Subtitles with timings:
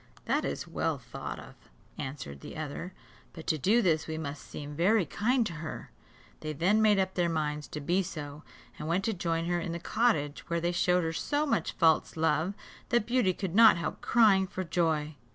[0.25, 1.53] "That is well thought of,"
[1.95, 2.91] answered the other,
[3.33, 5.91] "but to do this we must seem very kind to her."
[6.39, 8.41] They then made up their minds to be so,
[8.79, 12.17] and went to join her in the cottage where they showed her so much false
[12.17, 12.55] love,
[12.89, 15.17] that Beauty could not help crying for joy.